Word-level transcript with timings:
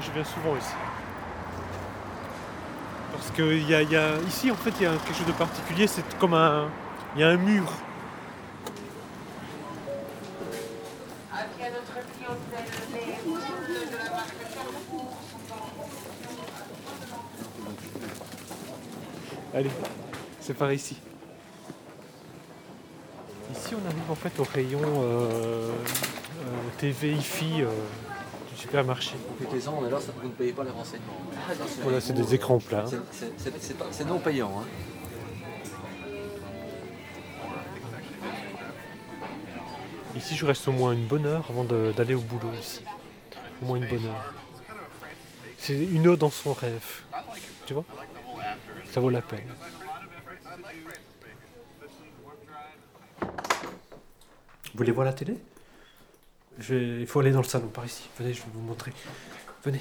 Je 0.00 0.10
viens 0.10 0.24
souvent 0.24 0.56
ici. 0.56 0.74
Parce 3.12 3.30
que 3.30 3.42
y 3.42 3.74
a, 3.74 3.82
y 3.82 3.96
a- 3.96 4.18
ici, 4.26 4.50
en 4.50 4.56
fait, 4.56 4.72
il 4.80 4.82
y 4.82 4.86
a 4.86 4.90
quelque 4.90 5.14
chose 5.16 5.26
de 5.26 5.32
particulier. 5.32 5.86
C'est 5.86 6.18
comme 6.18 6.34
un. 6.34 6.68
Il 7.14 7.20
y 7.20 7.24
a 7.24 7.28
un 7.28 7.36
mur. 7.36 7.64
Allez, 19.54 19.70
c'est 20.40 20.54
par 20.54 20.72
ici. 20.72 20.96
Ici, 23.52 23.74
on 23.74 23.86
arrive 23.86 24.10
en 24.10 24.14
fait 24.14 24.32
au 24.40 24.44
rayon 24.44 24.80
euh, 24.82 25.68
euh, 25.70 25.70
TV 26.78 27.12
IFI 27.12 27.62
euh, 27.62 27.66
supermarché. 28.64 29.14
Mettez-en, 29.40 29.80
mais 29.80 29.88
alors 29.88 30.00
ça, 30.00 30.12
vous 30.16 30.26
ne 30.26 30.32
payez 30.32 30.52
pas 30.52 30.64
les 30.64 30.70
renseignements. 30.70 31.20
Voilà, 31.82 32.00
c'est 32.00 32.14
des 32.14 32.34
écrans 32.34 32.58
plats. 32.58 32.86
C'est- 33.90 34.04
non 34.04 34.18
payant. 34.18 34.52
Hein. 34.60 34.64
Ici, 40.16 40.36
je 40.36 40.46
reste 40.46 40.66
au 40.68 40.72
moins 40.72 40.92
une 40.92 41.06
bonne 41.06 41.26
heure 41.26 41.44
avant 41.50 41.64
d'aller 41.64 42.14
au 42.14 42.20
boulot 42.20 42.52
ici. 42.60 42.80
Au 43.62 43.66
moins 43.66 43.76
une 43.76 43.86
bonne 43.86 44.06
heure. 44.06 44.32
C'est 45.58 45.76
une 45.76 46.06
heure 46.06 46.16
dans 46.18 46.30
son 46.30 46.52
rêve. 46.52 47.02
Tu 47.66 47.74
vois? 47.74 47.84
Ça 48.92 49.00
vaut 49.00 49.10
la 49.10 49.22
peine. 49.22 49.48
Vous 53.20 54.78
voulez 54.78 54.92
voir 54.92 55.04
la 55.06 55.12
télé? 55.12 55.36
Il 56.70 57.06
faut 57.06 57.20
aller 57.20 57.32
dans 57.32 57.42
le 57.42 57.44
salon 57.44 57.68
par 57.68 57.84
ici. 57.84 58.08
Venez, 58.18 58.32
je 58.32 58.40
vais 58.40 58.48
vous 58.54 58.60
montrer. 58.60 58.92
Venez. 59.64 59.80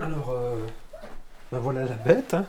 Alors, 0.00 0.30
euh, 0.30 0.56
ben 1.50 1.58
voilà 1.58 1.84
la 1.84 1.94
bête. 1.94 2.34
hein. 2.34 2.46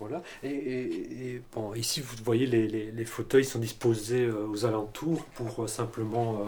Voilà. 0.00 0.22
Et, 0.42 1.42
bon, 1.52 1.74
ici, 1.74 2.00
vous 2.00 2.16
voyez, 2.24 2.46
les, 2.46 3.04
fauteuils 3.04 3.44
sont 3.44 3.58
disposés 3.58 4.24
euh, 4.26 4.46
aux 4.46 4.64
alentours 4.64 5.24
pour 5.34 5.64
euh, 5.64 5.66
simplement. 5.66 6.44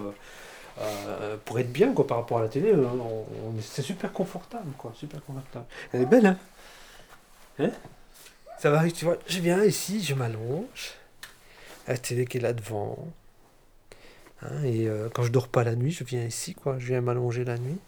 pour 1.45 1.59
être 1.59 1.73
bien 1.73 1.93
quoi, 1.93 2.07
par 2.07 2.19
rapport 2.19 2.39
à 2.39 2.43
la 2.43 2.48
télé. 2.48 2.73
c'est 3.61 3.83
super 3.83 4.13
confortable, 4.13 4.71
quoi. 4.79 4.93
Super 4.97 5.23
confortable. 5.25 5.67
Elle 5.93 6.03
est 6.03 6.07
belle, 6.07 6.27
hein 6.27 6.39
Hein? 7.59 7.71
Ça 8.59 8.71
va, 8.71 8.89
tu 8.91 9.05
vois. 9.05 9.19
Je 9.27 9.41
viens 9.41 9.63
ici, 9.65 10.03
je 10.03 10.15
m'allonge. 10.15 10.95
La 11.86 11.98
télé 11.98 12.27
qui 12.27 12.39
est 12.39 12.41
là 12.41 12.53
devant. 12.53 13.12
Hein, 14.42 14.62
et 14.64 14.89
euh, 14.89 15.09
quand 15.12 15.23
je 15.23 15.33
dors 15.33 15.48
pas 15.48 15.64
la 15.64 15.75
nuit, 15.75 15.91
je 15.91 16.05
viens 16.05 16.25
ici, 16.25 16.55
quoi. 16.55 16.78
Je 16.78 16.86
viens 16.86 17.00
m'allonger 17.00 17.45
la 17.45 17.59
nuit. 17.59 17.78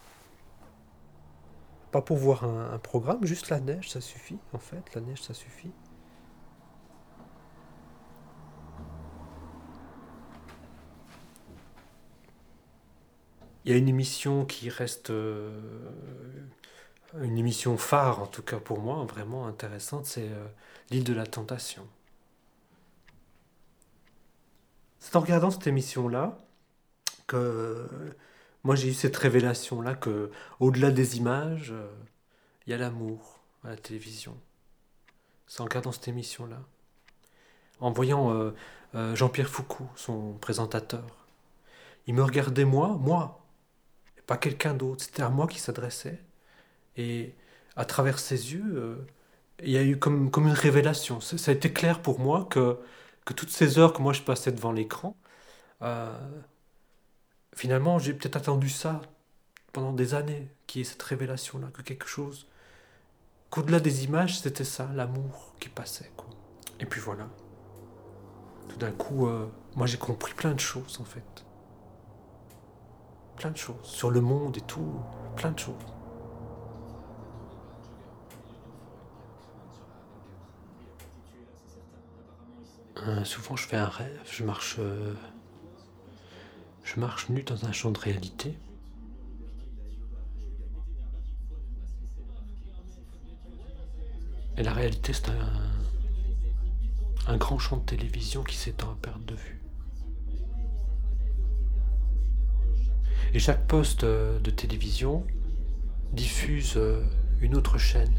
Pas 1.91 2.03
pour 2.03 2.17
voir 2.17 2.45
un, 2.45 2.79
programme, 2.79 3.25
juste 3.27 3.51
la 3.51 3.61
neige, 3.61 3.91
ça 3.91 4.01
suffit, 4.01 4.39
en 4.53 4.59
fait. 4.59 4.83
La 4.95 5.01
neige, 5.03 5.23
ça 5.23 5.35
suffit. 5.35 5.70
Il 13.65 13.70
y 13.70 13.75
a 13.75 13.79
une 13.79 13.89
émission 13.89 14.45
qui 14.45 14.70
reste 14.70 15.11
euh, 15.11 15.61
une 17.20 17.39
émission 17.39 17.77
phare, 17.77 18.20
en 18.23 18.27
tout 18.27 18.42
cas 18.42 18.59
pour 18.59 18.80
moi, 18.80 19.05
vraiment 19.05 19.47
intéressante, 19.47 20.07
c'est 20.07 20.29
euh, 20.29 20.47
L'île 20.91 21.05
de 21.05 21.13
la 21.13 21.27
Tentation. 21.27 21.86
C'est 25.02 25.17
en 25.17 25.20
regardant 25.20 25.51
cette 25.51 25.67
émission-là 25.67 26.39
que 27.27 27.89
moi 28.63 28.77
j'ai 28.77 28.89
eu 28.89 28.95
cette 28.95 29.17
révélation-là 29.17 29.96
que 29.96 30.30
au-delà 30.61 30.92
des 30.92 31.17
images, 31.17 31.73
euh, 31.73 31.90
il 32.64 32.70
y 32.70 32.73
a 32.73 32.77
l'amour 32.79 33.41
à 33.64 33.70
la 33.70 33.77
télévision. 33.77 34.39
C'est 35.48 35.61
en 35.61 35.64
regardant 35.64 35.91
cette 35.91 36.07
émission-là. 36.07 36.61
En 37.80 37.91
voyant 37.91 38.33
euh, 38.33 38.52
euh, 38.95 39.17
Jean-Pierre 39.17 39.48
Foucault, 39.48 39.89
son 39.96 40.35
présentateur. 40.35 41.27
Il 42.07 42.14
me 42.14 42.23
regardait 42.23 42.64
moi, 42.64 42.96
moi, 43.01 43.45
et 44.17 44.23
pas 44.23 44.36
quelqu'un 44.36 44.73
d'autre. 44.73 45.02
C'était 45.02 45.23
à 45.23 45.30
moi 45.30 45.48
qui 45.48 45.58
s'adressait. 45.58 46.20
Et 46.96 47.35
à 47.74 47.85
travers 47.85 48.20
ses 48.20 48.52
yeux, 48.52 49.05
il 49.64 49.70
y 49.70 49.79
a 49.79 49.83
eu 49.83 49.98
comme, 49.98 50.30
une 50.36 50.52
révélation. 50.52 51.20
Ça 51.20 51.51
a 51.51 51.55
été 51.55 51.73
clair 51.73 52.01
pour 52.02 52.20
moi 52.20 52.46
que, 52.48 52.79
que 53.25 53.33
toutes 53.33 53.51
ces 53.51 53.79
heures 53.79 53.93
que 53.93 54.03
moi 54.03 54.13
je 54.13 54.23
passais 54.23 54.53
devant 54.53 54.73
l'écran, 54.73 55.17
euh, 55.83 56.13
finalement 57.55 57.99
j'ai 57.99 58.15
peut-être 58.15 58.37
attendu 58.37 58.69
ça 58.69 59.01
pendant 59.73 59.93
des 59.93 60.15
années, 60.15 60.51
qu'il 60.67 60.81
y 60.81 60.83
ait 60.83 60.89
cette 60.89 61.03
révélation-là, 61.03 61.69
que 61.73 61.83
quelque 61.83 62.07
chose, 62.07 62.47
qu'au-delà 63.51 63.81
des 63.81 64.05
images, 64.05 64.39
c'était 64.39 64.65
ça, 64.65 64.89
l'amour 64.95 65.55
qui 65.61 65.69
passait. 65.69 66.11
Et 66.81 66.87
puis 66.87 67.01
voilà. 67.01 67.29
Tout 68.69 68.77
d'un 68.77 68.93
coup, 68.93 69.27
euh, 69.27 69.47
moi 69.77 69.87
j'ai 69.87 69.99
compris 69.99 70.35
plein 70.35 70.53
de 70.53 70.61
choses 70.61 70.99
en 71.01 71.05
fait. 71.05 71.45
Plein 73.37 73.51
de 73.51 73.57
choses. 73.57 73.77
Sur 73.83 74.11
le 74.11 74.21
monde 74.21 74.57
et 74.57 74.61
tout, 74.63 75.01
plein 75.37 75.51
de 75.51 75.59
choses. 75.59 75.75
Euh, 83.07 83.24
souvent 83.24 83.57
je 83.57 83.67
fais 83.67 83.77
un 83.77 83.89
rêve, 83.89 84.20
je 84.30 84.45
marche. 84.45 84.77
euh, 84.79 85.14
je 86.85 87.01
marche 87.01 87.29
nu 87.30 87.42
dans 87.42 87.64
un 87.64 87.73
champ 87.73 87.90
de 87.90 87.98
réalité. 87.98 88.57
Et 94.57 94.62
la 94.62 94.73
réalité, 94.73 95.12
c'est 95.12 95.30
un, 95.30 95.73
un 97.27 97.36
grand 97.36 97.58
champ 97.58 97.79
de 97.79 97.85
télévision 97.85 98.45
qui 98.45 98.57
s'étend 98.57 98.92
à 98.92 98.96
perte 99.01 99.24
de 99.24 99.35
vue. 99.35 99.61
Et 103.35 103.39
chaque 103.39 103.67
poste 103.67 104.05
euh, 104.05 104.39
de 104.41 104.51
télévision 104.51 105.27
diffuse 106.12 106.79
une 107.41 107.55
autre 107.57 107.79
chaîne. 107.79 108.14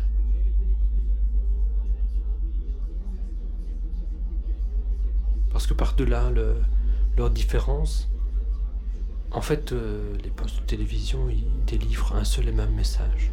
Parce 5.53 5.67
que 5.67 5.73
par-delà 5.73 6.29
le- 6.31 6.57
leur 7.15 7.29
différence, 7.29 8.09
en 9.31 9.41
fait, 9.41 9.71
euh, 9.71 10.17
les 10.23 10.29
postes 10.29 10.59
de 10.61 10.65
télévision, 10.65 11.27
délivrent 11.67 12.15
un 12.15 12.23
seul 12.23 12.47
et 12.49 12.51
même 12.51 12.73
message. 12.73 13.31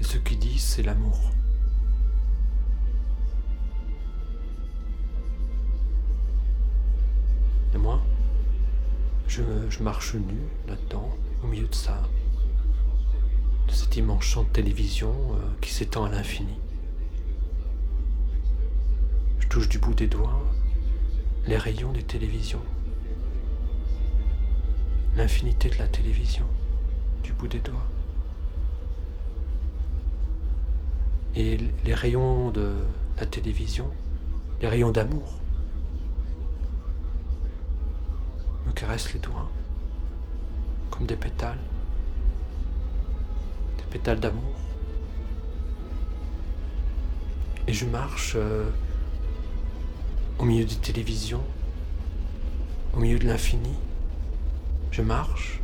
Et 0.00 0.04
ce 0.04 0.18
qu'ils 0.18 0.38
disent, 0.38 0.62
c'est 0.62 0.82
l'amour. 0.82 1.18
Et 7.74 7.78
moi, 7.78 8.00
je, 9.28 9.42
je 9.68 9.82
marche 9.82 10.14
nu 10.14 10.38
là-dedans, 10.68 11.08
au 11.42 11.46
milieu 11.46 11.66
de 11.68 11.74
ça, 11.74 12.02
de 13.68 13.72
cet 13.72 13.96
immense 13.96 14.24
champ 14.24 14.42
de 14.44 14.48
télévision 14.48 15.12
euh, 15.34 15.38
qui 15.60 15.70
s'étend 15.70 16.04
à 16.04 16.10
l'infini. 16.10 16.54
Touche 19.56 19.70
du 19.70 19.78
bout 19.78 19.94
des 19.94 20.06
doigts 20.06 20.44
les 21.46 21.56
rayons 21.56 21.90
des 21.90 22.02
télévisions. 22.02 22.60
L'infinité 25.16 25.70
de 25.70 25.78
la 25.78 25.88
télévision, 25.88 26.44
du 27.22 27.32
bout 27.32 27.48
des 27.48 27.60
doigts. 27.60 27.86
Et 31.36 31.58
les 31.86 31.94
rayons 31.94 32.50
de 32.50 32.70
la 33.18 33.24
télévision, 33.24 33.90
les 34.60 34.68
rayons 34.68 34.90
d'amour, 34.90 35.40
me 38.66 38.72
caressent 38.72 39.14
les 39.14 39.20
doigts, 39.20 39.50
comme 40.90 41.06
des 41.06 41.16
pétales, 41.16 41.64
des 43.78 43.84
pétales 43.84 44.20
d'amour. 44.20 44.54
Et 47.66 47.72
je 47.72 47.86
marche 47.86 48.34
euh, 48.36 48.68
au 50.38 50.44
milieu 50.44 50.64
des 50.64 50.76
télévisions, 50.76 51.42
au 52.94 52.98
milieu 52.98 53.18
de 53.18 53.26
l'infini. 53.26 53.74
Je 54.90 55.02
marche, 55.02 55.60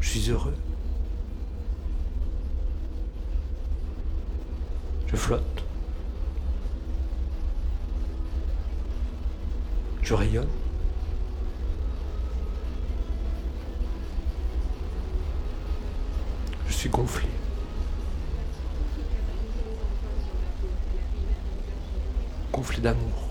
je 0.00 0.08
suis 0.08 0.30
heureux. 0.30 0.56
Je 5.08 5.16
flotte. 5.16 5.64
Je 10.02 10.14
rayonne. 10.14 10.48
Je 16.66 16.72
suis 16.72 16.88
gonflé. 16.88 17.28
Gonflé 22.52 22.80
d'amour. 22.80 23.27